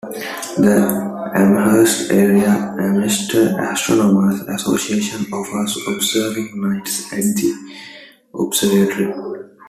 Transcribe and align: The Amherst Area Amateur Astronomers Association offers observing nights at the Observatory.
The 0.57 0.75
Amherst 1.35 2.09
Area 2.11 2.73
Amateur 2.79 3.49
Astronomers 3.71 4.41
Association 4.49 5.31
offers 5.31 5.77
observing 5.87 6.49
nights 6.55 7.05
at 7.13 7.19
the 7.19 7.75
Observatory. 8.33 9.13